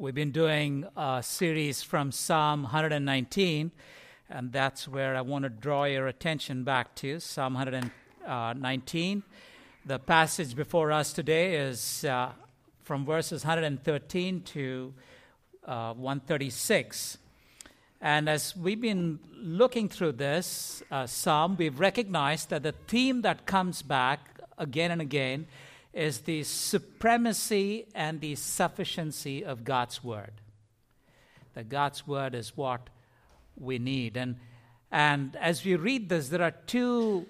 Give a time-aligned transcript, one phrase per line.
[0.00, 3.70] We've been doing a series from Psalm 119,
[4.30, 9.22] and that's where I want to draw your attention back to Psalm 119.
[9.84, 12.30] The passage before us today is uh,
[12.82, 14.94] from verses 113 to
[15.66, 17.18] uh, 136.
[18.00, 23.44] And as we've been looking through this uh, psalm, we've recognized that the theme that
[23.44, 25.46] comes back again and again
[25.92, 30.32] is the supremacy and the sufficiency of God's Word.
[31.54, 32.90] That God's Word is what
[33.56, 34.16] we need.
[34.16, 34.36] And,
[34.90, 37.26] and as we read this, there are two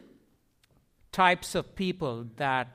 [1.13, 2.69] types of people that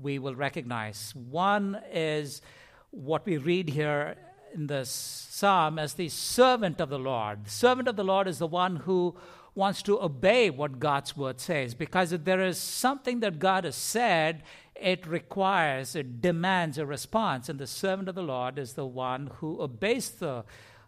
[0.00, 1.14] we will recognize.
[1.14, 2.42] One is
[2.90, 4.16] what we read here
[4.54, 7.46] in the psalm as the servant of the Lord.
[7.46, 9.16] The servant of the Lord is the one who
[9.54, 13.74] wants to obey what God's word says because if there is something that God has
[13.74, 14.44] said,
[14.80, 17.48] it requires, it demands a response.
[17.48, 20.44] And the servant of the Lord is the one who obeys the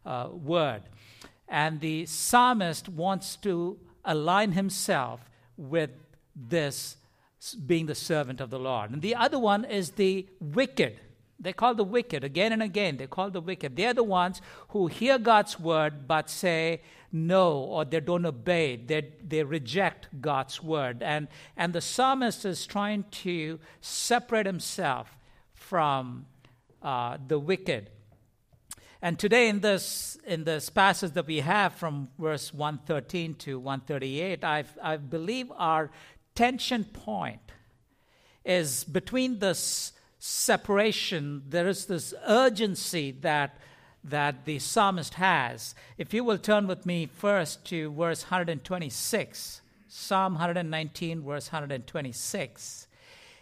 [0.06, 0.82] uh, word.
[1.48, 5.91] And the psalmist wants to align himself with
[6.34, 6.97] this
[7.66, 8.91] being the servant of the Lord.
[8.91, 11.00] And the other one is the wicked.
[11.41, 12.98] They call the wicked again and again.
[12.98, 13.74] They call the wicked.
[13.74, 18.77] They're the ones who hear God's word but say no or they don't obey.
[18.77, 21.02] They, they reject God's word.
[21.02, 25.16] And, and the psalmist is trying to separate himself
[25.55, 26.27] from
[26.82, 27.91] uh, the wicked.
[29.02, 34.44] And today, in this, in this passage that we have from verse 113 to 138,
[34.44, 35.91] I've, I believe our
[36.34, 37.41] tension point
[38.44, 43.56] is between this separation, there is this urgency that,
[44.04, 45.74] that the psalmist has.
[45.96, 52.86] If you will turn with me first to verse 126, Psalm 119, verse 126.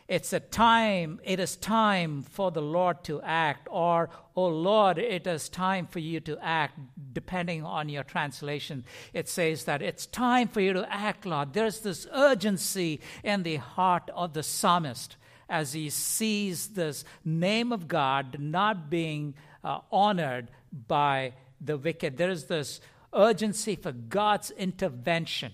[0.06, 5.26] It's a time, it is time for the Lord to act, or, oh Lord, it
[5.26, 6.78] is time for you to act,
[7.12, 8.84] depending on your translation.
[9.12, 11.52] It says that it's time for you to act, Lord.
[11.52, 15.17] There's this urgency in the heart of the psalmist
[15.48, 20.51] as he sees this name of God not being uh, honored
[20.86, 22.17] by the wicked.
[22.17, 22.81] There is this
[23.14, 25.53] urgency for God's intervention.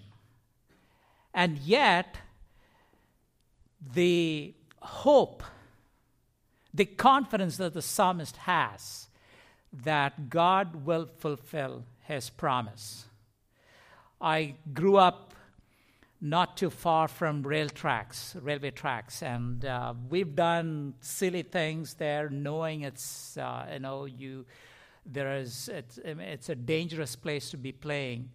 [1.32, 2.16] And yet,
[3.94, 5.42] the hope,
[6.72, 9.08] the confidence that the psalmist has
[9.82, 13.06] that God will fulfill his promise.
[14.20, 15.34] I grew up
[16.24, 22.30] not too far from rail tracks, railway tracks, and uh, we've done silly things there,
[22.30, 24.46] knowing it's uh, you know you
[25.04, 28.30] there is it's, it's a dangerous place to be playing.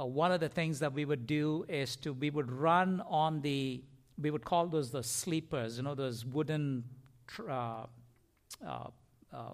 [0.00, 3.40] Uh, one of the things that we would do is to we would run on
[3.40, 3.82] the
[4.20, 6.84] we would call those the sleepers, you know, those wooden,
[7.48, 7.86] uh,
[8.64, 8.86] uh,
[9.32, 9.52] uh,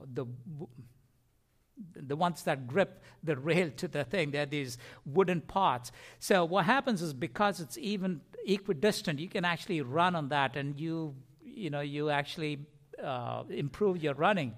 [1.95, 4.31] the ones that grip the rail to the thing.
[4.31, 5.93] They're these wooden parts.
[6.19, 10.79] So what happens is because it's even equidistant, you can actually run on that, and
[10.79, 12.67] you you know you actually
[13.03, 14.55] uh, improve your running.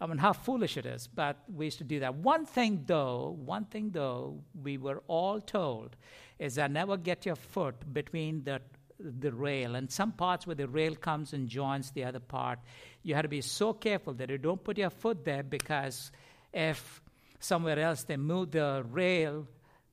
[0.00, 2.16] I mean, how foolish it is, but we used to do that.
[2.16, 5.96] One thing, though, one thing, though, we were all told
[6.38, 8.60] is that never get your foot between the
[8.98, 12.60] the rail and some parts where the rail comes and joins the other part
[13.02, 16.12] you have to be so careful that you don't put your foot there because
[16.54, 17.02] if
[17.40, 19.46] somewhere else they move the rail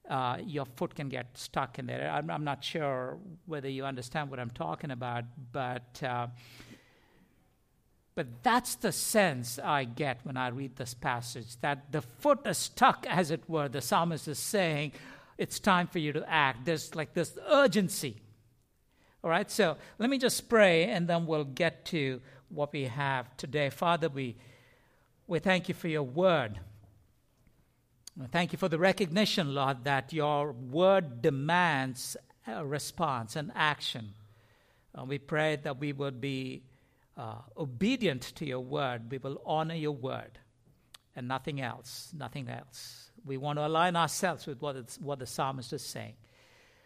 [0.10, 4.30] uh, your foot can get stuck in there I'm, I'm, not sure whether you understand
[4.30, 6.28] what i'm talking about but uh,
[8.14, 12.58] but that's the sense I get when I read this passage that the foot is
[12.58, 13.70] stuck, as it were.
[13.70, 14.92] The psalmist is saying,
[15.38, 16.66] It's time for you to act.
[16.66, 18.22] There's like this urgency
[19.24, 23.38] all right, so let me just pray and then we'll get to what we have
[23.38, 23.70] today.
[23.70, 24.36] Father, we,
[25.32, 26.60] we thank you for your word.
[28.34, 34.10] Thank you for the recognition, Lord, that your word demands a response and action.
[34.94, 36.64] And we pray that we would be
[37.16, 39.10] uh, obedient to your word.
[39.10, 40.38] We will honor your word
[41.16, 43.10] and nothing else, nothing else.
[43.24, 46.16] We want to align ourselves with what, what the psalmist is saying.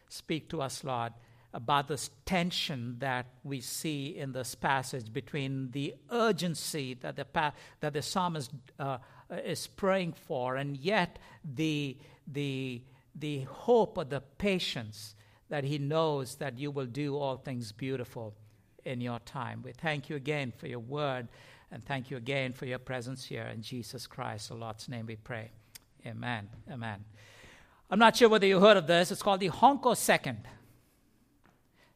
[0.08, 1.14] Speak to us, Lord
[1.56, 7.54] about this tension that we see in this passage between the urgency that the, pa-
[7.80, 8.98] that the psalmist uh,
[9.46, 11.18] is praying for and yet
[11.56, 11.98] the,
[12.28, 12.82] the,
[13.16, 15.16] the hope or the patience
[15.50, 18.34] that he knows that you will do all things beautiful
[18.84, 19.62] in your time.
[19.64, 21.30] We thank you again for your word
[21.72, 23.44] and thank you again for your presence here.
[23.44, 25.52] In Jesus Christ, the Lord's name we pray.
[26.06, 26.50] Amen.
[26.70, 27.06] Amen.
[27.90, 29.10] I'm not sure whether you heard of this.
[29.10, 30.40] It's called the Honko Second.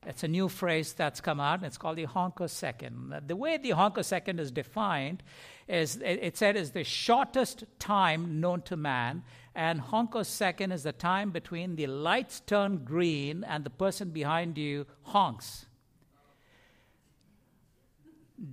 [0.09, 3.27] It's a new phrase that's come out, and it's called the honkosecond.
[3.27, 5.21] The way the honkosecond is defined
[5.67, 9.21] is it said is the shortest time known to man,
[9.53, 14.87] and honkosecond is the time between the lights turn green and the person behind you
[15.03, 15.67] honks.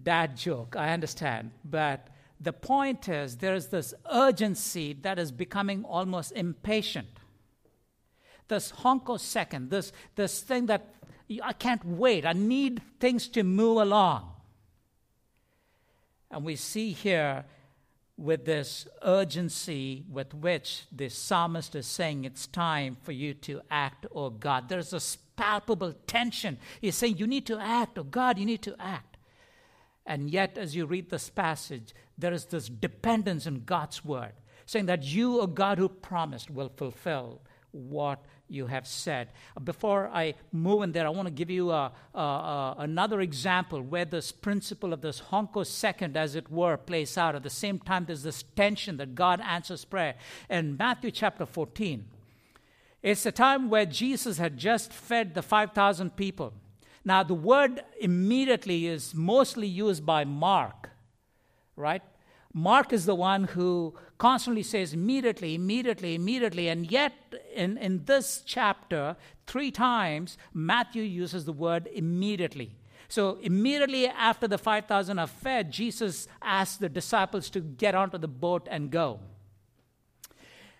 [0.03, 2.09] Dad joke, I understand, but
[2.39, 7.09] the point is there is this urgency that is becoming almost impatient.
[8.49, 10.96] This honkosecond, this, this thing that
[11.43, 14.33] I can't wait, I need things to move along.
[16.31, 17.45] And we see here
[18.17, 24.07] with this urgency with which the psalmist is saying it's time for you to act,
[24.15, 24.69] oh God.
[24.69, 26.59] There's this palpable tension.
[26.81, 29.17] He's saying you need to act, oh God, you need to act.
[30.07, 34.33] And yet, as you read this passage, there is this dependence in God's word,
[34.65, 39.29] saying that you, a God who promised, will fulfill what you have said.
[39.57, 43.21] Uh, before I move in there, I want to give you a, a, a, another
[43.21, 47.35] example where this principle of this honkosecond, as it were, plays out.
[47.35, 50.15] At the same time, there's this tension that God answers prayer.
[50.49, 52.05] In Matthew chapter 14,
[53.03, 56.53] it's a time where Jesus had just fed the 5,000 people.
[57.05, 60.91] Now, the word immediately is mostly used by Mark,
[61.77, 62.03] right?
[62.59, 66.69] Mark is the one who constantly says immediately, immediately, immediately.
[66.69, 67.13] And yet,
[67.55, 69.15] in, in this chapter,
[69.47, 72.75] three times, Matthew uses the word immediately.
[73.09, 78.27] So, immediately after the 5,000 are fed, Jesus asks the disciples to get onto the
[78.27, 79.21] boat and go.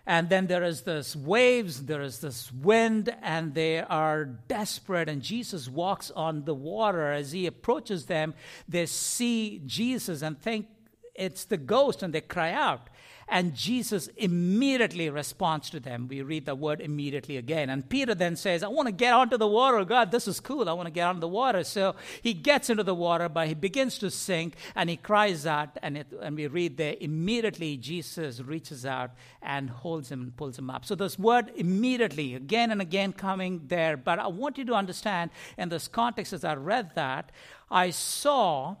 [0.07, 5.09] And then there is this waves, there is this wind, and they are desperate.
[5.09, 7.11] And Jesus walks on the water.
[7.11, 8.33] As he approaches them,
[8.67, 10.69] they see Jesus and think
[11.17, 12.89] it's the ghost, and they cry out.
[13.29, 16.07] And Jesus immediately responds to them.
[16.07, 17.69] We read the word immediately again.
[17.69, 19.83] And Peter then says, I want to get onto the water.
[19.83, 20.69] God, this is cool.
[20.69, 21.65] I want to get onto the water.
[21.65, 25.77] So he gets into the water, but he begins to sink and he cries out.
[25.81, 29.11] And, it, and we read there, immediately Jesus reaches out
[29.41, 30.85] and holds him and pulls him up.
[30.85, 33.97] So this word immediately, again and again coming there.
[33.97, 37.33] But I want you to understand in this context, as I read that,
[37.69, 38.77] I saw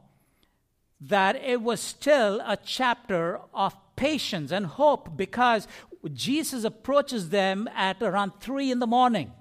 [0.99, 5.67] that it was still a chapter of patience and hope because
[6.13, 9.31] Jesus approaches them at around three in the morning.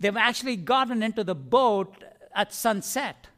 [0.00, 2.02] They've actually gotten into the boat
[2.34, 3.28] at sunset.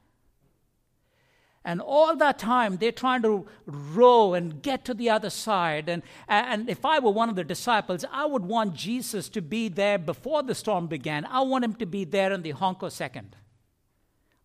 [1.65, 5.89] And all that time, they're trying to row and get to the other side.
[5.89, 9.69] And, and if I were one of the disciples, I would want Jesus to be
[9.69, 11.25] there before the storm began.
[11.25, 13.33] I want him to be there in the honkosecond.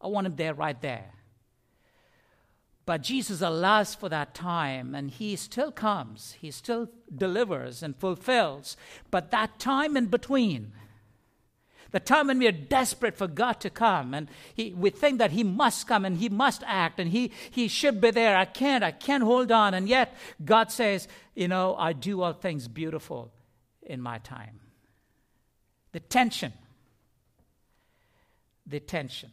[0.02, 1.12] I want him there right there.
[2.86, 6.36] But Jesus allows for that time, and He still comes.
[6.40, 8.76] He still delivers and fulfills.
[9.12, 10.74] But that time in between,
[11.92, 15.32] the time when we are desperate for God to come, and he, we think that
[15.32, 18.38] He must come and He must act and he, he should be there.
[18.38, 19.74] I can't, I can't hold on.
[19.74, 23.32] And yet, God says, You know, I do all things beautiful
[23.82, 24.62] in my time.
[25.92, 26.54] The tension.
[28.66, 29.32] The tension.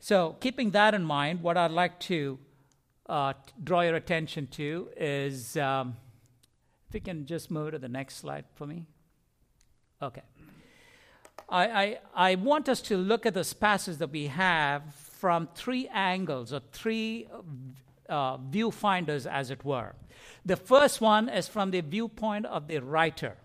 [0.00, 2.38] So, keeping that in mind, what I'd like to
[3.08, 5.96] uh, draw your attention to is um,
[6.88, 8.86] if you can just move to the next slide for me.
[10.00, 10.22] Okay.
[11.48, 15.88] I, I, I want us to look at this passage that we have from three
[15.88, 17.26] angles or three
[18.08, 19.94] uh, viewfinders, as it were.
[20.44, 23.36] The first one is from the viewpoint of the writer.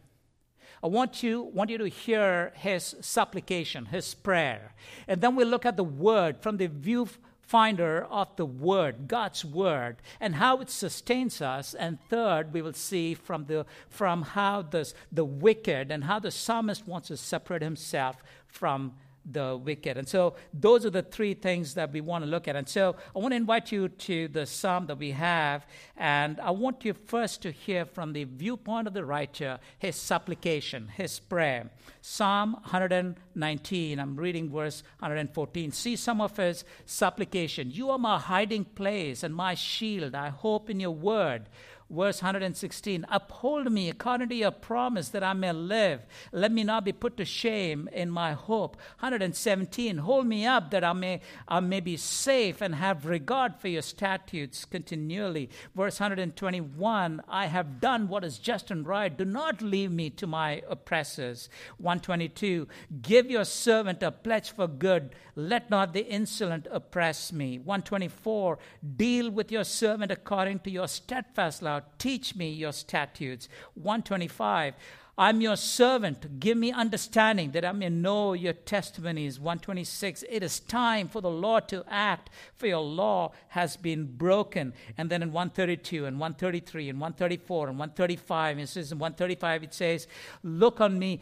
[0.84, 4.74] I want you, want you to hear his supplication, his prayer.
[5.08, 10.02] And then we look at the word from the viewfinder of the word, God's word,
[10.20, 11.74] and how it sustains us.
[11.74, 16.32] And third, we will see from, the, from how this, the wicked and how the
[16.32, 18.96] psalmist wants to separate himself from
[19.30, 19.98] the wicked.
[19.98, 22.56] And so those are the three things that we want to look at.
[22.56, 25.65] And so I want to invite you to the psalm that we have,
[25.98, 30.89] and I want you first to hear from the viewpoint of the writer his supplication,
[30.89, 31.70] his prayer.
[32.01, 35.72] Psalm 119, I'm reading verse 114.
[35.72, 37.72] See some of his supplication.
[37.72, 40.15] You are my hiding place and my shield.
[40.15, 41.50] I hope in your word
[41.90, 46.06] verse 116 Uphold me according to your promise that I may live.
[46.32, 48.78] Let me not be put to shame in my hope.
[49.00, 53.68] 117 Hold me up that I may, I may be safe and have regard for
[53.68, 55.50] your statutes continually.
[55.75, 59.16] Verse 121 I have done what is just and right.
[59.16, 61.50] Do not leave me to my oppressors.
[61.78, 62.68] 122
[63.02, 65.16] Give your servant a pledge for good.
[65.36, 67.60] Let not the insolent oppress me.
[67.60, 68.58] 124
[68.96, 73.50] Deal with your servant according to your steadfast love Teach me your statutes.
[73.75, 74.75] 125.
[75.15, 76.39] I'm your servant.
[76.39, 79.39] Give me understanding that I may know your testimonies.
[79.39, 80.24] 126.
[80.27, 84.74] It is time for the Lord to act, for your law has been broken.
[84.98, 89.74] And then in 132 and 133 and 134 and 135, it says in 135, it
[89.74, 90.08] says,
[90.42, 91.22] Look on me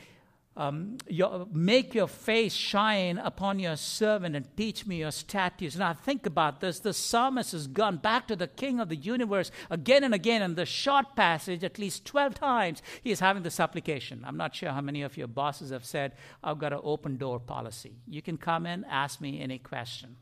[0.58, 5.78] um, your, make your face shine upon your servant and teach me your statutes.
[5.78, 6.80] Now, think about this.
[6.80, 10.42] The psalmist has gone back to the king of the universe again and again.
[10.42, 14.24] In the short passage, at least 12 times, he is having this supplication.
[14.26, 17.40] I'm not sure how many of your bosses have said, I've got an open door
[17.40, 17.96] policy.
[18.06, 20.18] You can come in, ask me any question.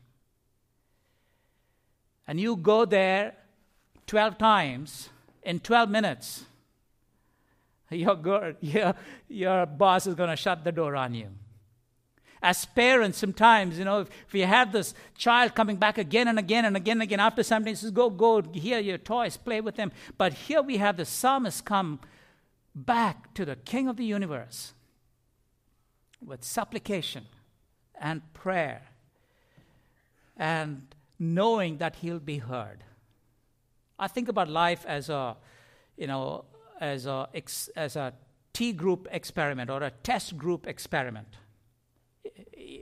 [2.28, 3.34] And you go there
[4.06, 5.08] 12 times
[5.42, 6.44] in 12 minutes
[7.96, 8.94] your, your,
[9.28, 11.28] your boss is going to shut the door on you.
[12.42, 16.38] As parents, sometimes, you know, if, if you have this child coming back again and
[16.38, 19.76] again and again and again after something, says, go, go, here your toys, play with
[19.76, 19.92] them.
[20.16, 22.00] But here we have the psalmist come
[22.74, 24.72] back to the King of the universe
[26.24, 27.26] with supplication
[28.00, 28.82] and prayer
[30.36, 32.84] and knowing that he'll be heard.
[33.98, 35.36] I think about life as a,
[35.98, 36.46] you know,
[36.80, 37.28] as a,
[37.76, 38.14] as a
[38.52, 41.28] T group experiment or a test group experiment.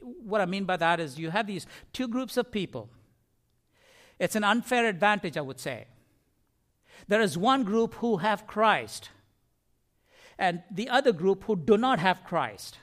[0.02, 2.88] What I mean by that is you have these two groups of people.
[4.18, 5.86] It's an unfair advantage, I would say.
[7.06, 9.10] There is one group who have Christ,
[10.38, 12.78] and the other group who do not have Christ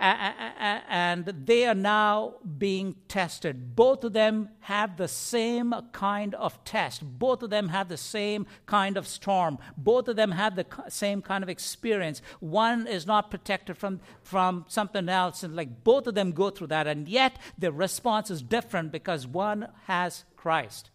[0.00, 3.76] and they are now being tested.
[3.76, 7.02] Both of them have the same kind of test.
[7.04, 9.58] Both of them have the same kind of storm.
[9.76, 12.22] Both of them have the same kind of experience.
[12.40, 16.68] One is not protected from, from something else, and like both of them go through
[16.68, 20.90] that, and yet the response is different because one has Christ.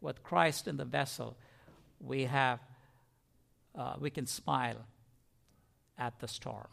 [0.00, 1.36] With Christ in the vessel,
[1.98, 2.60] we have
[3.76, 4.86] uh, we can smile
[5.98, 6.68] at the storm.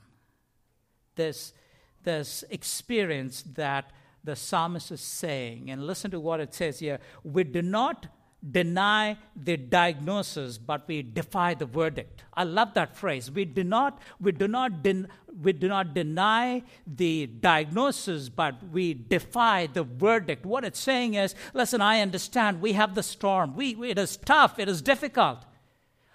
[1.15, 1.53] This
[2.03, 3.91] this experience that
[4.23, 5.69] the psalmist is saying.
[5.71, 6.99] And listen to what it says here.
[7.23, 8.07] We do not
[8.49, 12.23] deny the diagnosis, but we defy the verdict.
[12.33, 13.29] I love that phrase.
[13.29, 15.07] We do not, we do not, den,
[15.41, 20.45] we do not deny the diagnosis, but we defy the verdict.
[20.45, 23.55] What it's saying is, listen, I understand we have the storm.
[23.55, 24.57] We, it is tough.
[24.57, 25.45] It is difficult.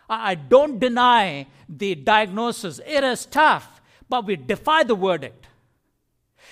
[0.09, 2.81] I, I don't deny the diagnosis.
[2.85, 5.47] It is tough, but we defy the verdict.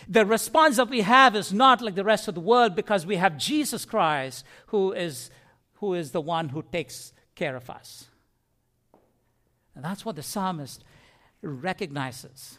[0.08, 3.16] The response that we have is not like the rest of the world because we
[3.16, 5.30] have Jesus Christ who is,
[5.74, 8.06] who is the one who takes care of us.
[9.74, 10.84] And that's what the psalmist
[11.42, 12.58] recognizes.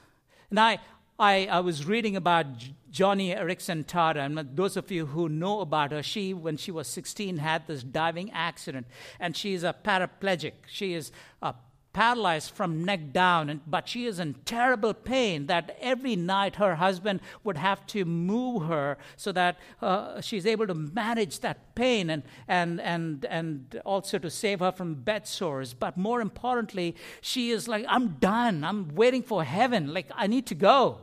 [0.50, 0.80] And I,
[1.18, 2.46] I, I was reading about
[2.92, 6.88] Joni Eareckson Tada, and those of you who know about her, she, when she was
[6.88, 8.88] 16, had this diving accident,
[9.20, 10.54] and she is a paraplegic.
[10.68, 11.12] She is
[11.42, 11.54] a
[11.96, 17.22] paralyzed from neck down, but she is in terrible pain that every night her husband
[17.46, 22.24] would have to move her so that uh, she's able to manage that pain and,
[22.50, 25.74] and, and, and also to save her from bed sores.
[25.74, 28.66] But more importantly, she is like, I'm done.
[28.66, 29.94] I'm waiting for heaven.
[29.94, 31.00] Like, I need to go.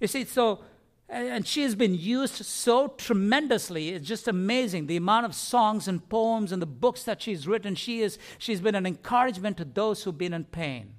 [0.00, 0.60] You see, so
[1.08, 3.90] and she has been used so tremendously.
[3.90, 7.76] It's just amazing the amount of songs and poems and the books that she's written.
[7.76, 10.94] She is, she's been an encouragement to those who've been in pain.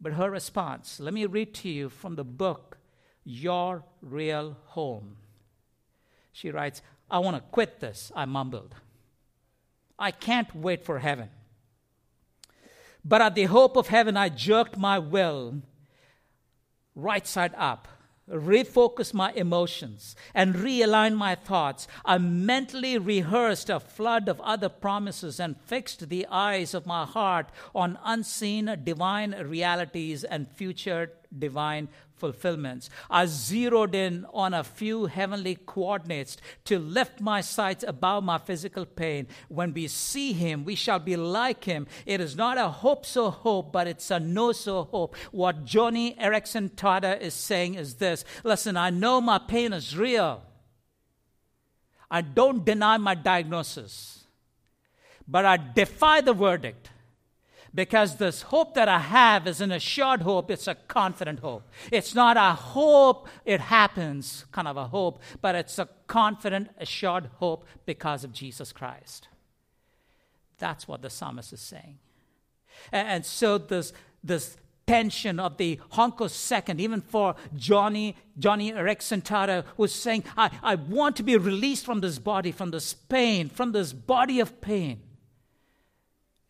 [0.00, 2.78] But her response, let me read to you from the book,
[3.24, 5.16] Your Real Home.
[6.32, 8.74] She writes, I want to quit this, I mumbled.
[9.96, 11.28] I can't wait for heaven.
[13.04, 15.62] But at the hope of heaven, I jerked my will
[16.94, 17.88] right side up,
[18.30, 21.88] refocus my emotions, and realign my thoughts.
[22.04, 27.50] I mentally rehearsed a flood of other promises and fixed the eyes of my heart
[27.74, 32.88] on unseen divine realities and future divine fulfillments.
[33.10, 36.36] I zeroed in on a few heavenly coordinates
[36.66, 39.26] to lift my sights above my physical pain.
[39.48, 41.86] When we see Him, we shall be like Him.
[42.06, 45.16] It is not a hope so hope, but it's a no so hope.
[45.32, 50.42] What Joni Eareckson Tada is saying is this listen, I know my pain is real.
[52.08, 54.24] I don't deny my diagnosis,
[55.26, 56.90] but I defy the verdict
[57.74, 61.68] because this hope that I have is an assured hope, it's a confident hope.
[61.90, 67.30] It's not a hope, it happens kind of a hope, but it's a confident, assured
[67.36, 69.28] hope because of Jesus Christ.
[70.58, 71.98] That's what the psalmist is saying.
[72.90, 79.64] And, so this, this tension of the Honko second, even for Johnny, Joni Eareckson Tada,
[79.76, 83.72] was saying, I, I want to be released from this body, from this pain, from
[83.72, 85.00] this body of pain.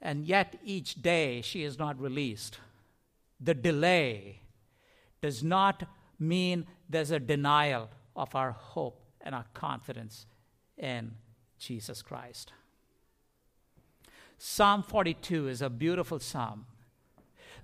[0.02, 2.58] And yet each day she is not released.
[3.40, 4.40] The delay
[5.22, 5.84] does not
[6.18, 10.26] mean there's a denial of our hope and our confidence
[10.76, 11.12] in
[11.58, 12.52] Jesus Christ.
[14.36, 16.66] Psalm 42 is a beautiful psalm.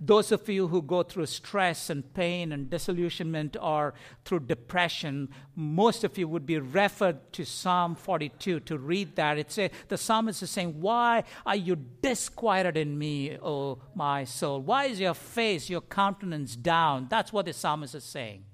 [0.00, 6.04] Those of you who go through stress and pain and disillusionment or through depression, most
[6.04, 9.38] of you would be referred to Psalm 42 to read that.
[9.38, 14.60] It's a, the psalmist is saying, Why are you disquieted in me, O my soul?
[14.60, 17.08] Why is your face, your countenance down?
[17.10, 18.44] That's what the psalmist is saying.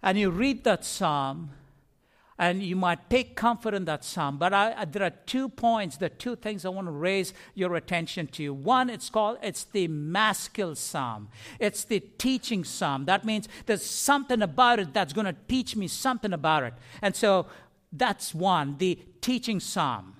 [0.00, 1.50] And you read that psalm,
[2.38, 4.38] and you might take comfort in that psalm.
[4.38, 7.74] But I, I, there are two points, are two things I want to raise your
[7.76, 8.52] attention to.
[8.52, 11.28] One, it's called it's the maskil psalm.
[11.58, 13.06] It's the teaching psalm.
[13.06, 16.74] That means there's something about it that's going to teach me something about it.
[17.00, 17.46] And so
[17.92, 20.12] that's one, the teaching psalm.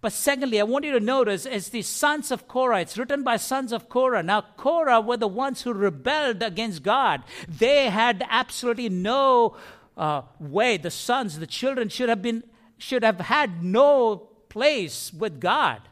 [0.00, 2.80] But secondly, I want you to notice is the sons of Korah.
[2.80, 4.22] It's written by sons of Korah.
[4.22, 7.22] Now, Korah were the ones who rebelled against God.
[7.46, 9.56] They had absolutely no
[10.00, 12.42] uh, way the sons, the children should have been
[12.78, 14.16] should have had no
[14.48, 15.82] place with God.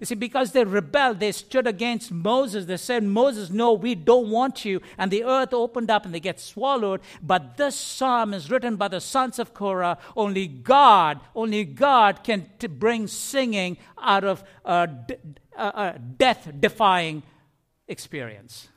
[0.00, 2.64] You see, because they rebelled, they stood against Moses.
[2.64, 4.80] They said, Moses, no, we don't want you.
[4.96, 7.00] And the earth opened up and they get swallowed.
[7.20, 9.98] But this psalm is written by the sons of Korah.
[10.16, 14.88] Only God, only God can t- bring singing out of a,
[16.16, 17.24] death defying
[17.88, 18.68] experience.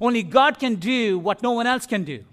[0.00, 2.24] Only God can do what no one else can do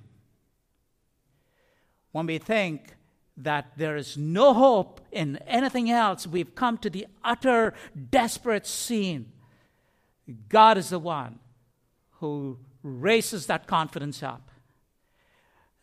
[2.15, 2.95] when we think
[3.35, 7.73] that there is no hope in anything else, we've come to the utter
[8.09, 9.33] desperate scene.
[10.47, 11.39] God is the one
[12.21, 14.49] who raises that confidence up.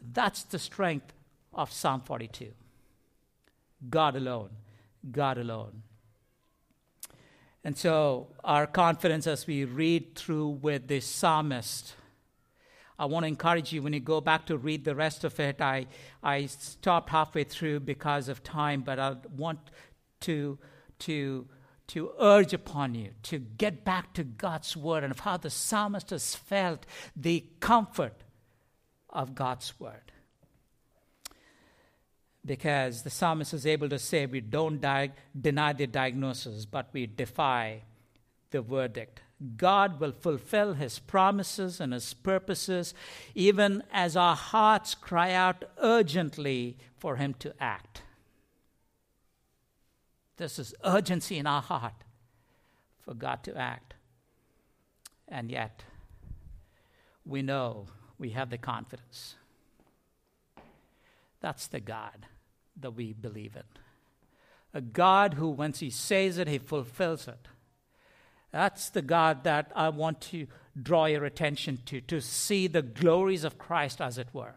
[0.01, 1.13] That's the strength
[1.53, 2.53] of Psalm 42.
[3.91, 4.53] God alone,
[5.11, 5.83] God alone.
[7.63, 11.93] And so, our confidence as we read through with the psalmist
[13.03, 15.61] I want to encourage you when you go back to read the rest of it.
[15.61, 15.89] I,
[16.23, 19.59] I stopped halfway through because of time, but I want
[20.21, 20.57] to,
[21.01, 21.49] to,
[21.89, 26.37] to urge upon you to get back to God's word and how the psalmist has
[26.37, 26.87] felt
[27.17, 28.23] the comfort
[29.11, 30.13] of God's word.
[32.47, 35.11] Because the psalmist is able to say, we don't di-
[35.41, 37.83] deny the diagnosis, but we defy
[38.53, 39.23] the verdict.
[39.57, 42.95] God will fulfill his promises and his purposes,
[43.35, 48.03] even as our hearts cry out urgently for him to act.
[50.37, 52.05] This is urgency in our heart
[53.01, 53.95] for God to act.
[55.29, 55.85] And yet,
[57.25, 57.87] we know
[58.19, 59.37] we have the confidence.
[61.41, 62.27] That's the God
[62.81, 63.63] that we believe in.
[64.75, 67.49] A God who, once He says it, He fulfills it.
[68.53, 70.47] That's the God that I want to
[70.81, 74.55] draw your attention to, to see the glories of Christ, as it were.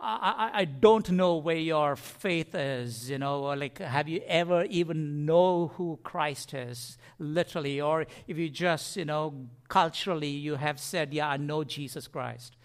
[0.00, 4.64] I, I, don't know where your faith is, you know, or like have you ever
[4.64, 10.80] even know who Christ is, literally, or if you just, you know, culturally you have
[10.80, 12.56] said, yeah, I know Jesus Christ.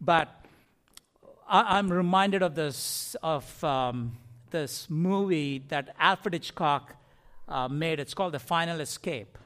[0.00, 0.44] But
[1.48, 4.16] I, am reminded of this, of um,
[4.50, 6.94] this movie that Alfred Hitchcock
[7.50, 8.00] uh, made.
[8.00, 9.36] It's called The Final Escape.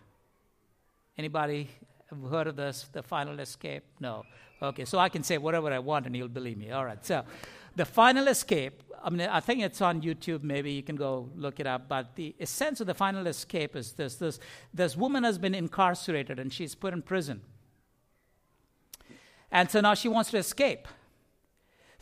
[1.17, 1.69] Anybody
[2.31, 3.85] heard of this, The Final Escape?
[4.01, 4.25] No.
[4.63, 6.71] Okay, so I can say whatever I want and you'll believe me.
[6.71, 7.25] All right, so
[7.77, 11.61] The Final Escape, I mean, I think it's on YouTube, maybe you can go look
[11.61, 14.39] it up, but the essence of The Final Escape is this this,
[14.73, 17.43] this woman has been incarcerated and she's put in prison.
[19.51, 20.89] And so now she wants to escape.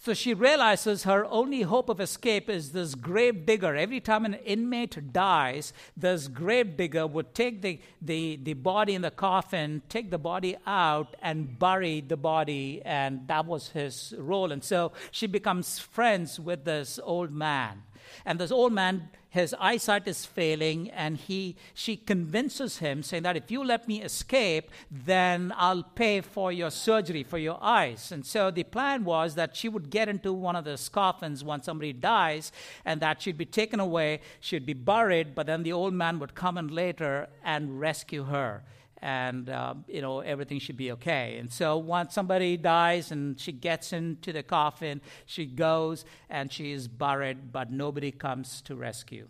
[0.04, 3.76] So she realizes her only hope of escape is this grave digger.
[3.76, 9.02] Every time an inmate dies, this grave digger would take the, the, the body in
[9.02, 14.50] the coffin, take the body out, and bury the body, and that was his role.
[14.50, 17.84] And so she becomes friends with this old man.
[18.24, 23.34] And this old man his eyesight is failing and he she convinces him saying that
[23.34, 28.12] if you let me escape then i'll pay for your surgery for your eyes.
[28.12, 31.62] And so the plan was that she would get into one of the coffins when
[31.62, 32.52] somebody dies
[32.84, 36.34] and that she'd be taken away she'd be buried but then the old man would
[36.34, 38.62] come in later and rescue her
[39.02, 41.36] and uh, you know everything should be okay.
[41.38, 46.72] And so once somebody dies and she gets into the coffin, she goes and she
[46.72, 49.28] is buried, but nobody comes to rescue.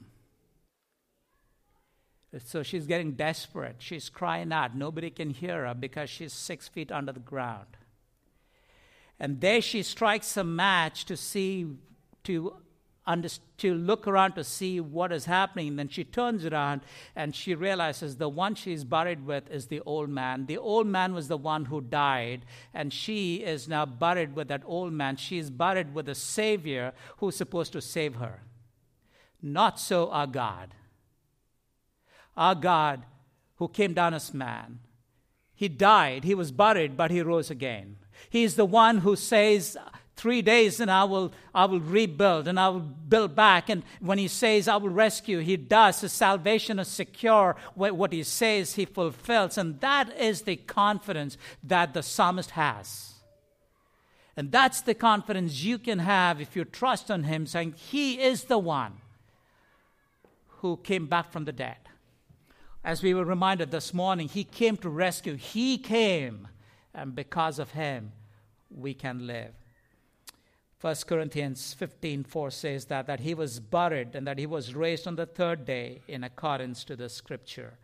[2.47, 3.77] So she's getting desperate.
[3.79, 4.75] She's crying out.
[4.75, 7.77] Nobody can hear her because she's six feet under the ground.
[9.21, 11.67] And there she strikes a match to see,
[12.25, 12.57] to
[13.07, 15.77] to look around to see what is happening.
[15.77, 16.83] Then she turns around
[17.17, 20.47] and she realizes the one she's buried with is the old man.
[20.47, 24.63] The old man was the one who died, and she is now buried with that
[24.65, 25.17] old man.
[25.17, 28.43] She is buried with a Savior who's supposed to save her.
[29.43, 30.75] Not so our God.
[32.37, 33.03] Our God,
[33.57, 34.79] who came down as man,
[35.55, 37.97] he died, he was buried, but he rose again.
[38.31, 39.77] He is the one who says,
[40.17, 43.69] three days and I will, I will rebuild and I will build back.
[43.69, 46.01] And when he says, I will rescue, he does.
[46.01, 47.57] His salvation is secure.
[47.75, 49.59] What he says, he fulfills.
[49.59, 53.13] And that is the confidence that the psalmist has.
[54.37, 58.45] And that's the confidence you can have if you trust on him, saying, He is
[58.45, 58.95] the one
[60.61, 61.77] who came back from the dead.
[62.85, 65.37] As we were reminded this morning, He came to rescue.
[65.37, 66.49] He came,
[66.95, 68.13] and because of Him,
[68.71, 69.53] we can live.
[70.83, 75.07] 1 Corinthians 15 4 says that, that he was buried and that he was raised
[75.07, 77.75] on the third day in accordance to the scripture.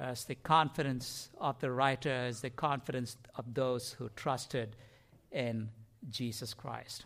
[0.00, 4.74] As the confidence of the writer the confidence of those who trusted
[5.30, 5.68] in
[6.10, 7.04] Jesus Christ.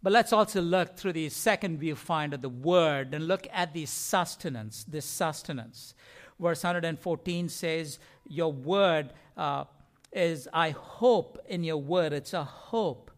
[0.00, 3.86] But let's also look through the second viewfinder of the word and look at the
[3.86, 5.94] sustenance, this sustenance.
[6.38, 7.98] Verse 114 says,
[8.28, 9.64] Your word uh,
[10.12, 12.12] is, I hope in your word.
[12.12, 13.10] It's a hope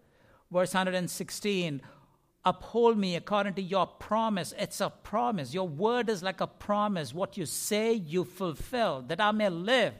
[0.50, 1.82] verse 116
[2.44, 4.54] uphold me according to your promise.
[4.58, 5.52] It's a promise.
[5.52, 7.12] Your word is like a promise.
[7.12, 9.94] What you say, you fulfill, that I may live.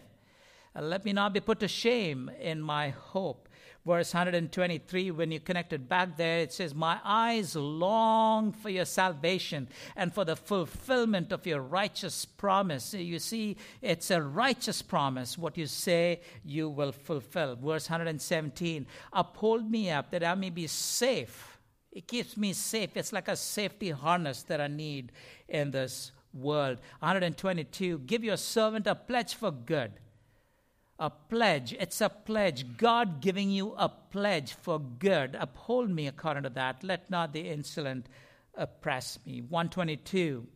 [0.74, 3.47] And let me not be put to shame in my hope
[3.88, 8.84] verse 123, when you connect it back there, it says, My eyes long for your
[8.84, 12.92] salvation and for the fulfillment of your righteous promise.
[12.92, 15.38] You see, it's a righteous promise.
[15.38, 17.56] What you say, you will fulfill.
[17.56, 21.58] Verse 117, Uphold me up that I may be safe.
[21.90, 22.90] It keeps me safe.
[22.94, 25.12] It's like a safety harness that I need
[25.48, 26.76] in this world.
[27.00, 29.92] 122, Give your servant a pledge for good
[30.98, 31.72] a pledge.
[31.78, 32.76] It's a pledge.
[32.76, 35.36] God giving you a pledge for good.
[35.38, 36.82] Uphold me according to that.
[36.82, 38.06] Let not the insolent
[38.54, 39.40] oppress me.
[39.40, 40.46] 122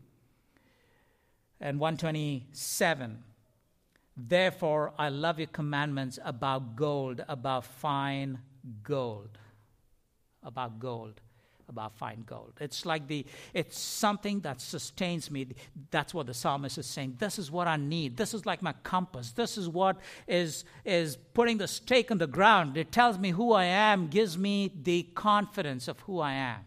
[1.60, 3.22] and 127.
[4.16, 8.40] Therefore, I love your commandments about gold, about fine
[8.82, 9.38] gold.
[10.42, 11.20] About gold
[11.68, 12.52] about fine gold.
[12.60, 15.48] It's like the, it's something that sustains me.
[15.90, 17.16] That's what the psalmist is saying.
[17.18, 18.16] This is what I need.
[18.16, 19.32] This is like my compass.
[19.32, 19.96] This is what
[20.26, 22.76] is, is putting the stake in the ground.
[22.76, 26.60] It tells me who I am, gives me the confidence of who I am.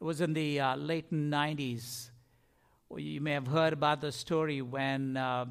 [0.00, 2.10] It was in the uh, late 90s.
[2.96, 5.46] You may have heard about the story when uh,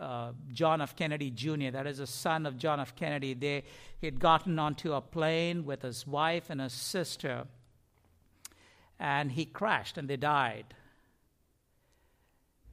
[0.00, 0.96] uh, John F.
[0.96, 2.96] Kennedy Jr., that is a son of John F.
[2.96, 3.64] Kennedy, they,
[4.00, 7.44] he had gotten onto a plane with his wife and his sister,
[8.98, 10.74] and he crashed and they died.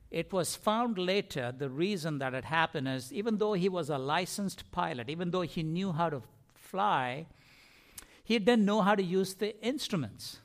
[0.10, 3.98] It was found later the reason that it happened is even though he was a
[3.98, 6.22] licensed pilot, even though he knew how to
[6.56, 7.28] fly,
[8.24, 10.40] he didn't know how to use the instruments.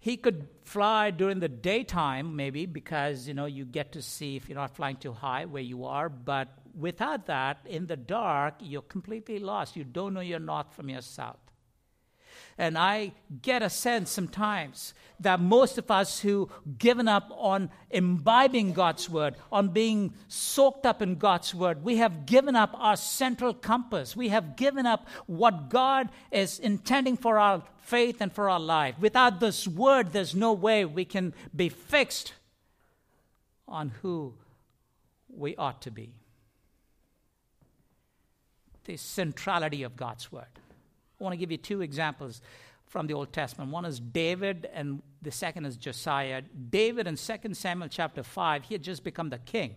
[0.00, 4.48] He could fly during the daytime, maybe, because you know you get to see if
[4.48, 6.08] you're not flying too high where you are.
[6.08, 9.76] But without that, in the dark, you're completely lost.
[9.76, 11.47] You don't know your north from your south.
[12.56, 16.48] And I get a sense sometimes that most of us who
[16.78, 22.26] given up on imbibing God's word, on being soaked up in God's word, we have
[22.26, 24.14] given up our central compass.
[24.14, 28.94] We have given up what God is intending for our faith and for our life.
[29.00, 32.34] Without this word, there's no way we can be fixed
[33.66, 34.34] on who
[35.28, 36.14] we ought to be.
[38.84, 40.46] The centrality of God's word.
[41.20, 42.40] I want to give you two examples
[42.86, 43.70] from the Old Testament.
[43.70, 46.42] One is David, and the second is Josiah.
[46.42, 49.74] David in 2 Samuel chapter 5, he had just become the king.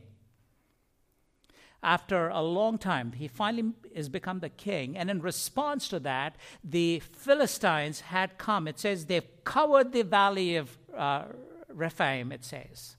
[1.84, 4.96] After a long time, he finally has become the king.
[4.96, 8.68] And in response to that, the Philistines had come.
[8.68, 11.24] It says they've covered the valley of uh,
[11.70, 12.98] Rephaim, it says.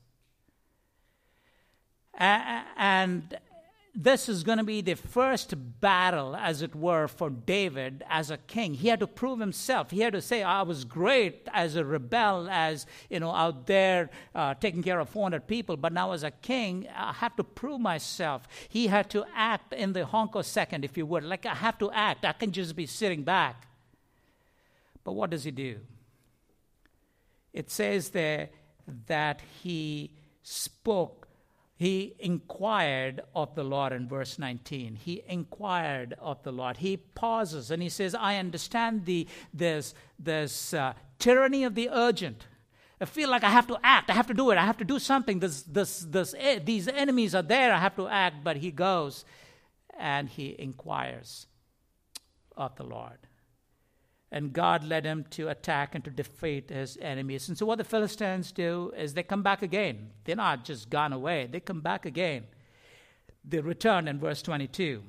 [2.14, 3.38] And
[3.94, 8.38] this is going to be the first battle, as it were, for David as a
[8.38, 8.72] king.
[8.72, 9.90] He had to prove himself.
[9.90, 14.08] He had to say, I was great as a rebel, as, you know, out there
[14.34, 17.80] uh, taking care of 400 people, but now as a king, I have to prove
[17.80, 18.48] myself.
[18.68, 21.24] He had to act in the honko second, if you would.
[21.24, 22.24] Like, I have to act.
[22.24, 23.66] I can just be sitting back.
[25.04, 25.80] But what does he do?
[27.52, 28.48] It says there
[29.06, 31.21] that he spoke
[31.82, 34.94] He inquired of the Lord in verse 19.
[34.94, 36.76] He inquired of the Lord.
[36.76, 42.46] He pauses and he says, I understand the, this, this uh, tyranny of the urgent.
[43.00, 44.10] I feel like I have to act.
[44.10, 44.58] I have to do it.
[44.58, 45.40] I have to do something.
[45.40, 47.72] This, this, this, eh, these enemies are there.
[47.72, 48.44] I have to act.
[48.44, 49.24] But he goes
[49.98, 51.48] and he inquires
[52.56, 53.18] of the Lord.
[54.32, 57.48] And God led him to attack and to defeat his enemies.
[57.48, 60.08] And so, what the Philistines do is they come back again.
[60.24, 62.44] They're not just gone away, they come back again.
[63.44, 65.02] They return in verse 22.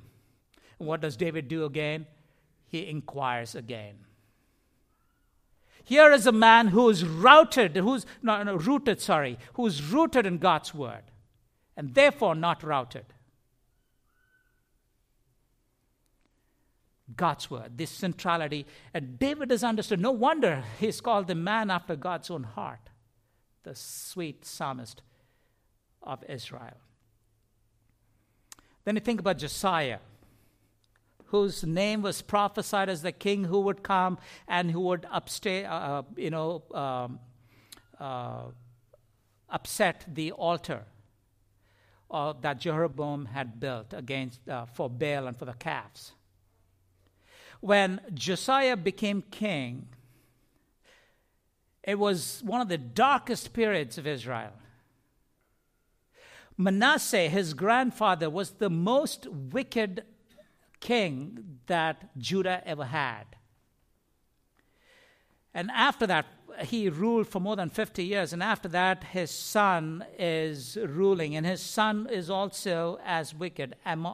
[0.78, 2.06] And what does David do again?
[2.68, 3.96] He inquires again.
[5.86, 10.38] Here is a man who is routed, who's no, no, rooted, sorry, who's rooted in
[10.38, 11.04] God's word,
[11.78, 13.06] and therefore not routed.
[17.16, 18.66] God's word, this centrality.
[18.94, 20.00] And David is understood.
[20.00, 22.90] No wonder he's called the man after God's own heart,
[23.64, 25.02] the sweet psalmist
[26.02, 26.78] of Israel.
[28.86, 30.00] Then you think about Josiah,
[31.26, 35.74] whose name was prophesied as the king who would come and who would upstay, uh,
[35.74, 37.20] uh you know, um,
[38.00, 38.44] uh,
[39.50, 40.84] upset the altar
[42.12, 46.14] uh, that Jeroboam had built against uh, for Baal and for the calves
[47.64, 49.88] when Josiah became king,
[51.82, 54.52] it was one of the darkest periods of Israel.
[56.58, 60.04] Manasseh, his grandfather, was the most wicked
[60.82, 63.38] king that Judah ever had.
[65.54, 66.26] And after that,
[66.62, 68.34] he ruled for more than 50 years.
[68.34, 71.36] And after that, his son is ruling.
[71.36, 73.76] And his son is also as wicked.
[73.86, 74.14] Uh,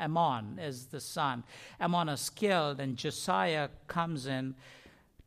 [0.00, 1.44] Amon is the son.
[1.80, 4.54] Amon is killed, and Josiah comes in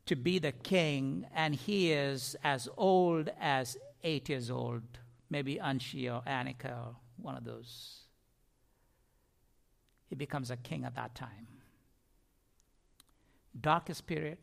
[0.05, 1.25] to be the king.
[1.33, 4.83] And he is as old as eight years old,
[5.29, 7.99] maybe Anshi or Anika or one of those.
[10.07, 11.47] He becomes a king at that time.
[13.59, 14.37] Darkest period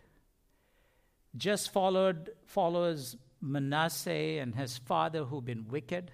[1.36, 6.10] just followed follows Manasseh and his father who've been wicked,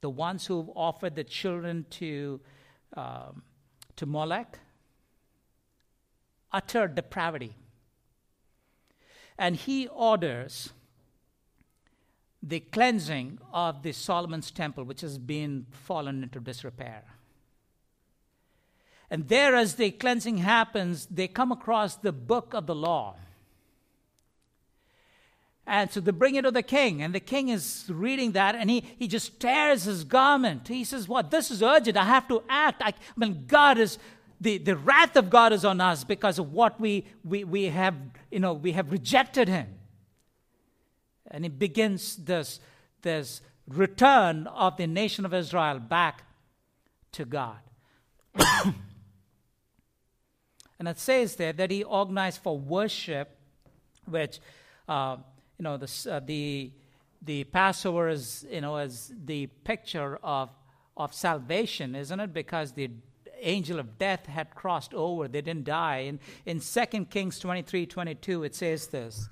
[0.00, 2.40] the ones who've offered the children to,
[2.96, 3.42] um,
[3.96, 4.58] to Molech,
[6.52, 7.54] utter depravity.
[9.38, 10.72] And he orders
[12.42, 17.02] the cleansing of the Solomon's temple, which has been fallen into disrepair.
[19.10, 23.16] And there, as the cleansing happens, they come across the book of the law.
[25.66, 28.68] And so they bring it to the king, and the king is reading that, and
[28.68, 30.68] he, he just tears his garment.
[30.68, 31.30] He says, What?
[31.30, 31.96] This is urgent.
[31.96, 32.82] I have to act.
[32.84, 33.98] I, I mean, God is,
[34.40, 37.94] the, the wrath of God is on us because of what we, we, we have,
[38.30, 39.68] you know, we have rejected him.
[41.30, 42.60] And he begins this,
[43.00, 46.24] this return of the nation of Israel back
[47.12, 47.56] to God.
[50.78, 53.34] and it says there that he organized for worship,
[54.04, 54.40] which
[54.88, 55.16] uh,
[55.58, 56.70] you know, the, uh, the,
[57.22, 60.50] the Passover is, you know, as the picture of,
[60.96, 62.32] of salvation, isn't it?
[62.32, 62.90] Because the
[63.40, 65.28] angel of death had crossed over.
[65.28, 65.98] They didn't die.
[65.98, 69.28] In, in 2 Kings 23 22, it says this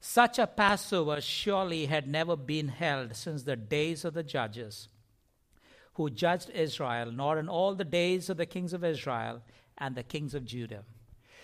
[0.00, 4.88] Such a Passover surely had never been held since the days of the judges
[5.94, 9.42] who judged Israel, nor in all the days of the kings of Israel
[9.76, 10.84] and the kings of Judah.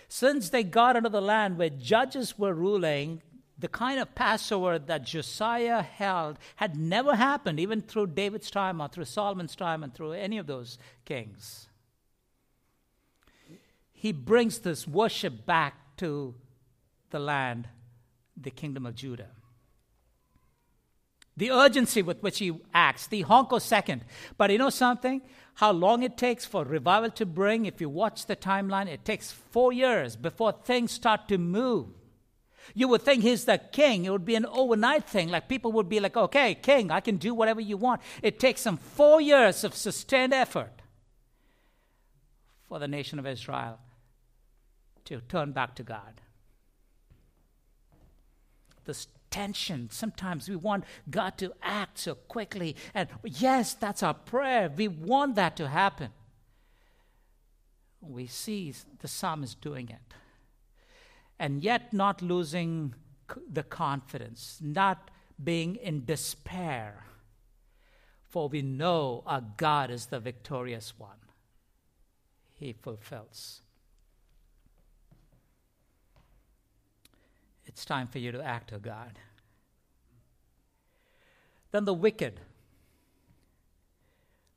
[0.07, 3.21] Since they got into the land where judges were ruling,
[3.57, 8.87] the kind of Passover that Josiah held had never happened, even through David's time or
[8.87, 11.67] through Solomon's time and through any of those kings.
[13.93, 16.35] He brings this worship back to
[17.09, 17.69] the land,
[18.35, 19.31] the kingdom of Judah
[21.37, 24.03] the urgency with which he acts, the honko second.
[24.37, 25.21] But you know something?
[25.55, 29.31] How long it takes for revival to bring, if you watch the timeline, it takes
[29.31, 31.87] four years before things start to move.
[32.73, 34.05] You would think he's the king.
[34.05, 35.29] It would be an overnight thing.
[35.29, 38.01] Like people would be like, okay, king, I can do whatever you want.
[38.21, 40.81] It takes some four years of sustained effort
[42.67, 43.79] for the nation of Israel
[45.05, 46.21] to turn back to God.
[48.85, 49.89] The attention.
[49.91, 52.75] Sometimes we want God to act so quickly.
[52.93, 54.71] And yes, that's our prayer.
[54.73, 56.11] We want that to happen.
[58.01, 60.13] We see the psalmist doing it.
[61.37, 62.93] And yet, not losing
[63.51, 65.11] the confidence, not
[65.43, 67.03] being in despair.
[68.29, 71.17] For we know our God is the victorious one.
[72.53, 73.61] He fulfills.
[77.75, 79.19] It's time for you to act, O God.
[81.71, 82.39] Then the wicked.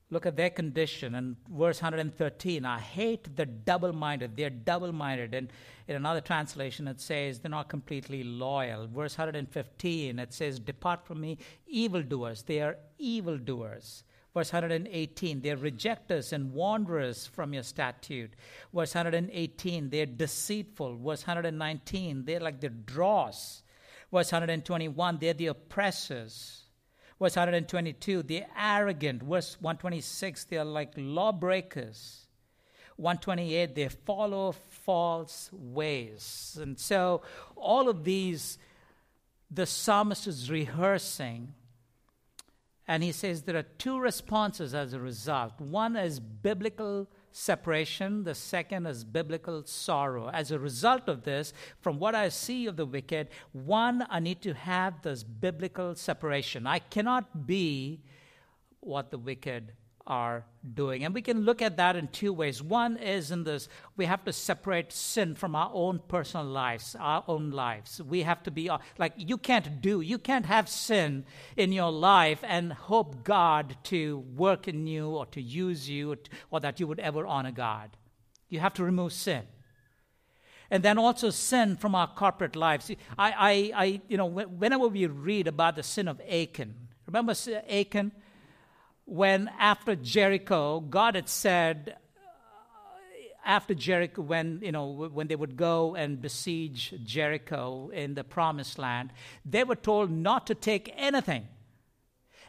[0.08, 1.16] Look at their condition.
[1.16, 4.36] And verse 113 I hate the double minded.
[4.36, 5.34] They're double minded.
[5.34, 5.50] And
[5.88, 8.86] in another translation, it says they're not completely loyal.
[8.86, 12.42] Verse 115, it says, Depart from me, evildoers.
[12.42, 14.04] They are evildoers.
[14.38, 18.34] Verse 118, they're rejectors and wanderers from your statute.
[18.72, 20.94] Verse 118, they're deceitful.
[20.98, 23.64] Verse 119, they're like the dross.
[24.12, 26.66] Verse 121, they're the oppressors.
[27.20, 29.24] Verse 122, they're arrogant.
[29.24, 32.28] Verse 126, they're like lawbreakers.
[32.94, 36.56] 128, they follow false ways.
[36.62, 37.22] And so
[37.56, 38.56] all of these,
[39.50, 41.54] the psalmist is rehearsing.
[42.88, 45.60] And he says there are two responses as a result.
[45.60, 50.30] One is biblical separation, the second is biblical sorrow.
[50.30, 54.40] As a result of this, from what I see of the wicked, one, I need
[54.42, 56.66] to have this biblical separation.
[56.66, 58.00] I cannot be
[58.80, 59.74] what the wicked
[60.08, 60.44] are
[60.74, 61.04] doing.
[61.04, 62.62] And we can look at that in two ways.
[62.62, 67.22] One is in this we have to separate sin from our own personal lives, our
[67.28, 68.02] own lives.
[68.02, 71.24] We have to be uh, like, you can't do, you can't have sin
[71.56, 76.16] in your life and hope God to work in you or to use you
[76.50, 77.96] or that you would ever honor God.
[78.48, 79.42] You have to remove sin
[80.70, 82.90] and then also sin from our corporate lives.
[83.18, 86.74] I, I, I, you know, whenever we read about the sin of Achan,
[87.06, 87.34] remember
[87.70, 88.12] Achan?
[89.08, 92.20] When after Jericho, God had said, uh,
[93.44, 98.78] after Jericho, when you know when they would go and besiege Jericho in the Promised
[98.78, 99.10] Land,
[99.46, 101.48] they were told not to take anything.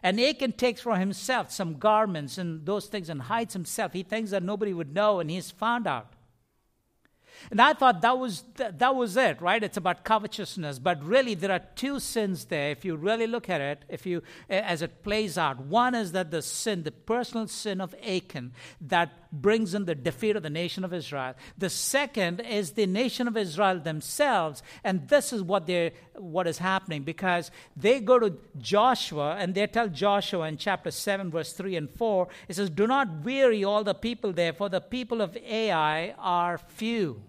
[0.04, 3.94] And Achan takes for himself some garments and those things and hides himself.
[3.94, 6.14] He thinks that nobody would know, and he's found out.
[7.52, 9.64] And I thought that was, that was it, right?
[9.64, 10.80] It's about covetousness.
[10.80, 12.72] But really, there are two sins there.
[12.72, 16.32] If you really look at it, if you, as it plays out, one is that
[16.32, 20.84] the sin, the personal sin of Achan, that brings in the defeat of the nation
[20.84, 21.36] of Israel.
[21.58, 24.64] The second is the nation of Israel themselves.
[24.84, 29.68] And this is what, they what is happening because they go to Joshua and they
[29.68, 33.84] tell Joshua in chapter 7, verse 3 and 4, it says, Do not weary all
[33.84, 37.22] the people there, for the people of Ai are few.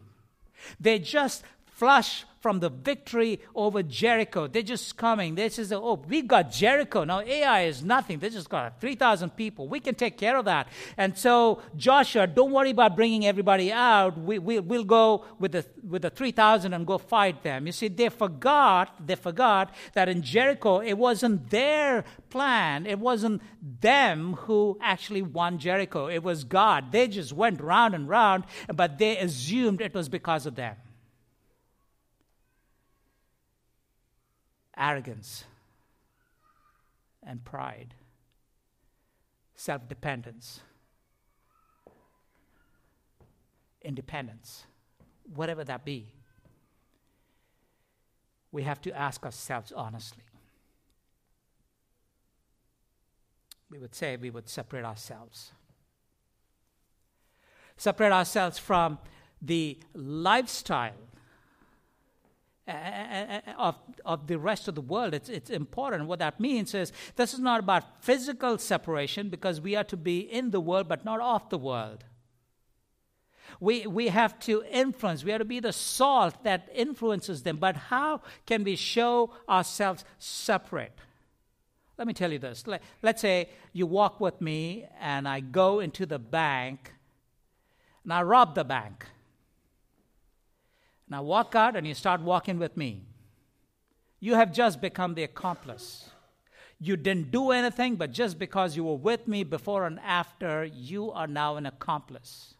[0.79, 1.45] They just
[1.81, 4.47] flush from the victory over Jericho.
[4.47, 5.35] They're just coming.
[5.35, 7.05] They say, oh, we got Jericho.
[7.05, 8.19] Now Ai is nothing.
[8.19, 9.67] They just got 3,000 people.
[9.67, 10.69] We can take care of that.
[10.99, 14.19] And so, Joshua, don't worry about bringing everybody out.
[14.19, 17.67] We, we, we'll go with the, with the 3,000 and go fight them.
[17.67, 22.85] You see, they forgot, they forgot that in Jericho, it wasn't their plan.
[22.85, 23.41] It wasn't
[23.81, 26.09] them who actually won Jericho.
[26.09, 26.93] It was God.
[26.93, 30.77] They just went round and round, but they assumed it was because of them.
[34.81, 35.45] Arrogance
[37.23, 37.95] and pride,
[39.55, 40.61] self dependence,
[43.83, 44.65] independence,
[45.35, 46.09] whatever that be.
[48.53, 50.25] We have to ask ourselves honestly.
[53.71, 55.53] We would say we would separate ourselves.
[57.77, 58.99] Separate ourselves from
[59.41, 61.10] the lifestyle
[63.59, 65.15] of, of the rest of the world.
[65.15, 66.07] It's, it's important.
[66.07, 70.21] What that means is this is not about physical separation because we are to be
[70.21, 72.05] in the world but not of the world.
[73.59, 77.57] We, we have to influence, we have to be the salt that influences them.
[77.57, 80.97] But how can we show ourselves separate?
[81.99, 82.67] Let me tell you this.
[82.67, 86.95] Let, let's say you walk with me and I go into the bank
[88.05, 89.05] and I rob the bank.
[91.11, 93.03] Now walk out and you start walking with me.
[94.21, 96.11] You have just become the accomplice.
[96.79, 101.11] You didn't do anything, but just because you were with me before and after, you
[101.11, 102.55] are now an accomplice.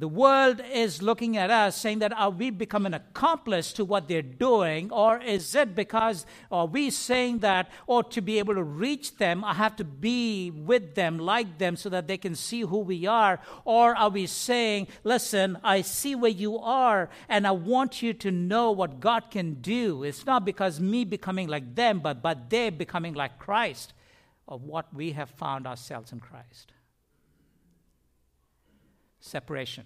[0.00, 4.08] The world is looking at us saying that are we become an accomplice to what
[4.08, 8.62] they're doing, or is it because are we saying that, or to be able to
[8.62, 12.62] reach them, I have to be with them, like them, so that they can see
[12.62, 13.40] who we are?
[13.66, 18.30] Or are we saying, listen, I see where you are, and I want you to
[18.30, 20.02] know what God can do?
[20.02, 23.92] It's not because me becoming like them, but, but they becoming like Christ,
[24.48, 26.72] of what we have found ourselves in Christ
[29.20, 29.84] separation.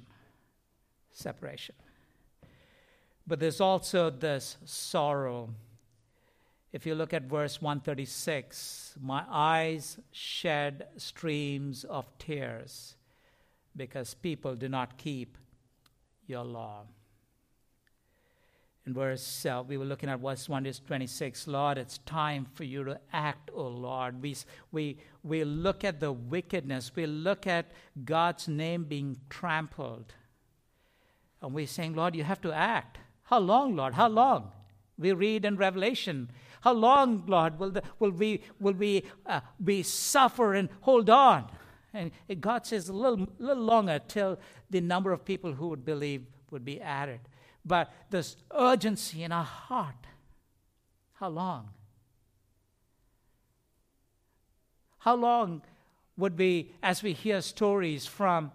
[1.12, 1.74] Separation.
[3.26, 5.50] But there's also this sorrow.
[6.72, 12.96] If you look at verse 136, my eyes shed streams of tears
[13.76, 15.38] because people do not keep
[16.26, 16.82] your law.
[18.86, 21.46] In verse, uh, we were looking at verse 1 to 26.
[21.46, 24.20] Lord, it's time for you to act, O Lord.
[24.22, 24.36] We,
[24.72, 27.72] we, we look at the wickedness, we look at
[28.04, 30.12] God's name being trampled.
[31.40, 32.98] And we're saying, Lord, you have to act.
[33.24, 33.94] How long, Lord?
[33.94, 34.50] How long?
[34.98, 36.30] We read in Revelation.
[36.60, 41.50] How long, Lord, will, the, will we, will we, uh, we suffer and hold on?
[41.94, 42.10] And
[42.40, 46.64] God says a little, little longer till the number of people who would believe would
[46.64, 47.20] be added.
[47.64, 50.06] But this urgency in our heart,
[51.14, 51.70] how long?
[54.98, 55.62] How long
[56.16, 58.52] would we, as we hear stories from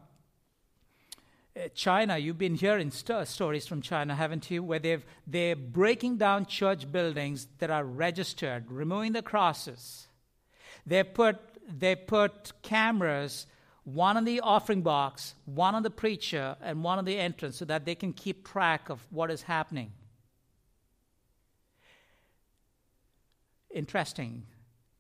[1.56, 4.64] uh, China, you've been hearing st- stories from China, haven't you?
[4.64, 10.08] Where they've, they're breaking down church buildings that are registered, removing the crosses.
[10.86, 11.38] They put,
[11.68, 13.46] they put cameras,
[13.94, 17.66] one on the offering box, one on the preacher, and one on the entrance so
[17.66, 19.92] that they can keep track of what is happening.
[23.74, 24.44] Interesting.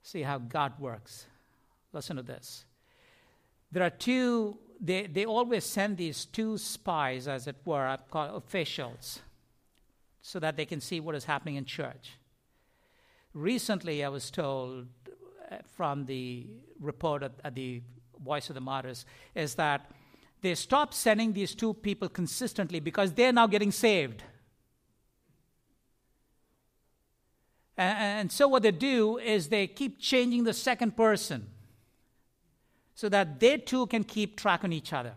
[0.01, 1.25] See how God works.
[1.93, 2.65] Listen to this.
[3.71, 9.19] There are two they, they always send these two spies, as it were, called officials,
[10.21, 12.11] so that they can see what is happening in church.
[13.33, 14.87] Recently, I was told
[15.51, 16.47] uh, from the
[16.79, 17.81] report at, at the
[18.23, 19.05] Voice of the Martyrs
[19.35, 19.91] is that
[20.41, 24.23] they stopped sending these two people consistently because they're now getting saved.
[27.77, 31.47] And, so, what they do is they keep changing the second person
[32.93, 35.13] so that they too can keep track on each other.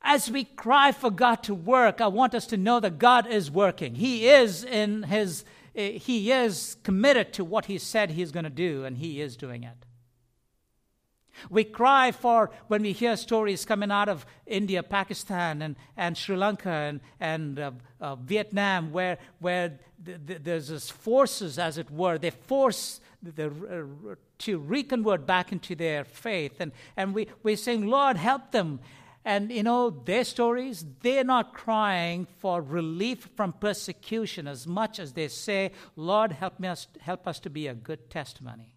[0.00, 3.50] As we cry for God to work, I want us to know that God is
[3.50, 3.96] working.
[3.96, 5.44] He is in his
[5.74, 9.36] eh, he is committed to what he said he's going to do and he is
[9.36, 9.85] doing it.
[11.50, 16.36] We cry for when we hear stories coming out of India, Pakistan, and, and Sri
[16.36, 17.70] Lanka and, and uh,
[18.00, 23.46] uh, Vietnam, where, where th- th- there's this forces, as it were, they force the,
[23.46, 26.60] uh, to reconvert back into their faith.
[26.60, 28.80] And, and we, we're saying, Lord, help them.
[29.24, 35.14] And you know, their stories, they're not crying for relief from persecution as much as
[35.14, 38.75] they say, Lord, help, me us, help us to be a good testimony.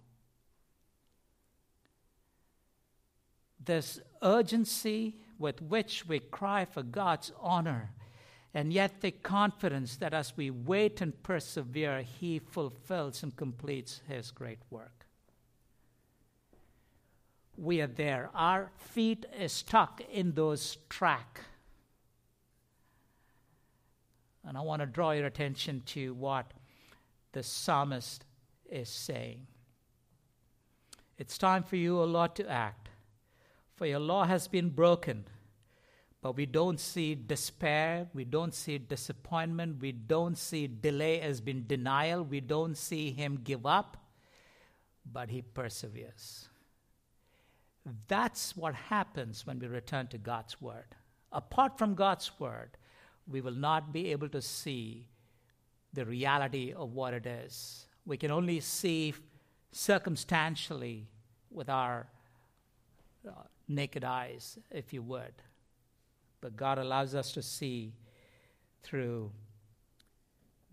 [3.70, 7.92] This urgency with which we cry for God's honor,
[8.54, 14.32] and yet the confidence that as we wait and persevere, He fulfills and completes His
[14.32, 15.00] great work
[17.60, 18.30] we are there.
[18.34, 21.42] Our feet is stuck in those track.
[24.46, 26.54] And I want to draw your attention to what
[27.34, 28.24] the psalmist
[28.70, 29.46] is saying.
[31.18, 32.89] It's time for you, O Lord, to act,
[33.80, 35.24] for your law has been broken.
[36.22, 41.62] But we don't see despair, we don't see disappointment, we don't see delay as being
[41.62, 43.96] denial, we don't see him give up,
[45.10, 46.50] but he perseveres.
[48.10, 50.94] That's what happens when we return to God's Word.
[51.32, 52.72] Apart from God's Word,
[53.32, 55.08] we will not be able to see
[55.94, 57.86] the reality of what it is.
[58.06, 59.14] We can only see
[59.72, 61.08] circumstantially
[61.50, 62.08] with our
[63.26, 63.32] uh,
[63.70, 65.34] naked eyes, if you would.
[66.42, 67.94] But God allows us to see
[68.84, 69.32] through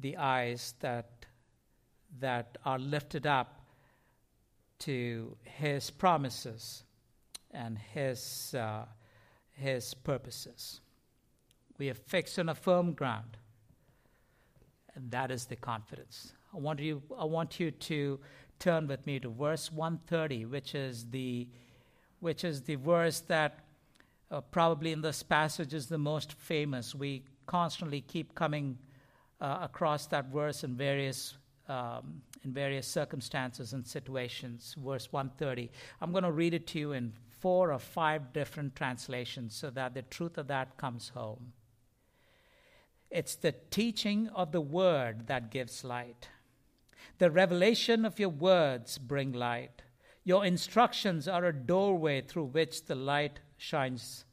[0.00, 1.26] the eyes that,
[2.20, 3.60] that are lifted up
[4.80, 6.82] to His promises
[7.56, 8.84] and his, uh,
[9.52, 10.80] his purposes.
[11.78, 13.36] We are fixed on a firm ground,
[14.94, 16.32] and that is the confidence.
[16.54, 18.20] I want you, I want you to
[18.58, 21.48] turn with me to verse 130, which is the,
[22.20, 23.60] which is the verse that
[24.30, 26.94] uh, probably in this passage is the most famous.
[26.94, 28.78] We constantly keep coming
[29.40, 31.36] uh, across that verse in various
[31.68, 34.76] um, in various circumstances and situations.
[34.78, 35.70] Verse 130.
[36.00, 39.94] I'm going to read it to you in four or five different translations so that
[39.94, 41.52] the truth of that comes home.
[43.10, 46.28] It's the teaching of the word that gives light.
[47.18, 49.82] The revelation of your words bring light.
[50.26, 54.24] Your instructions are a doorway through which the light shines.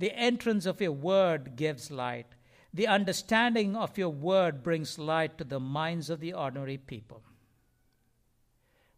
[0.00, 2.26] The entrance of your word gives light.
[2.74, 7.22] The understanding of your word brings light to the minds of the ordinary people.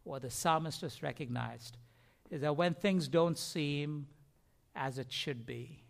[0.03, 1.77] What the psalmist has recognized
[2.31, 4.07] is that when things don't seem
[4.75, 5.83] as it should be,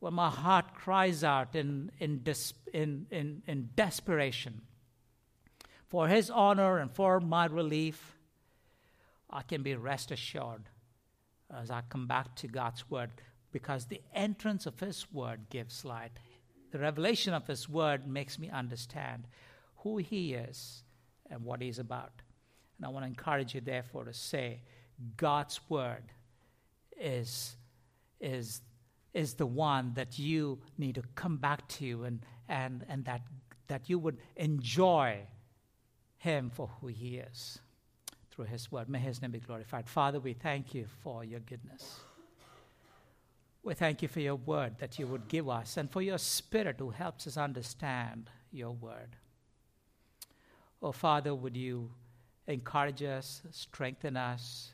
[0.00, 4.62] when my heart cries out in, in, des- in, in, in desperation
[5.86, 8.15] for His honor and for my relief,
[9.30, 10.68] I can be rest assured
[11.54, 13.10] as I come back to God's Word
[13.52, 16.12] because the entrance of His Word gives light.
[16.72, 19.26] the revelation of His Word makes me understand
[19.78, 20.82] who He is
[21.30, 22.12] and what He's about.
[22.76, 24.60] And I want to encourage you, therefore, to say
[25.16, 26.02] God's Word
[27.00, 27.56] is,
[28.20, 28.60] is,
[29.14, 33.22] is the one that you need to come back to and, and, and that,
[33.68, 35.20] that you would enjoy
[36.18, 37.60] Him for who He is
[38.36, 38.88] through His Word.
[38.88, 39.88] May His name be glorified.
[39.88, 42.00] Father, we thank you for your goodness.
[43.62, 46.76] We thank you for your word that you would give us and for your spirit
[46.78, 49.16] who helps us understand your word.
[50.80, 51.90] Oh, Father, would you
[52.46, 54.72] encourage us, strengthen us,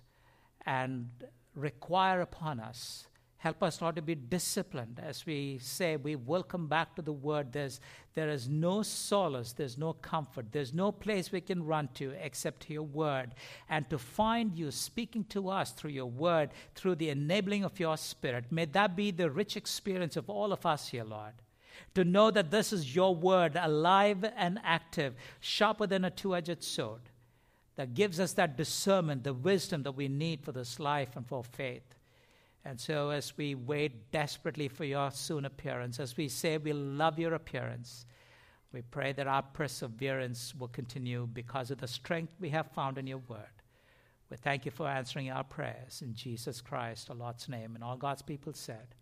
[0.66, 1.08] and
[1.54, 3.06] require upon us
[3.42, 7.50] Help us not to be disciplined as we say we welcome back to the word.
[7.50, 7.80] There's,
[8.14, 12.70] there is no solace, there's no comfort, there's no place we can run to except
[12.70, 13.34] your word.
[13.68, 17.96] And to find you speaking to us through your word, through the enabling of your
[17.96, 21.34] spirit, may that be the rich experience of all of us here, Lord.
[21.96, 26.62] To know that this is your word, alive and active, sharper than a two edged
[26.62, 27.10] sword,
[27.74, 31.42] that gives us that discernment, the wisdom that we need for this life and for
[31.42, 31.96] faith.
[32.64, 37.18] And so, as we wait desperately for your soon appearance, as we say we love
[37.18, 38.06] your appearance,
[38.72, 43.06] we pray that our perseverance will continue because of the strength we have found in
[43.06, 43.62] your word.
[44.30, 47.96] We thank you for answering our prayers in Jesus Christ, our Lord's name, and all
[47.96, 48.94] God's people said.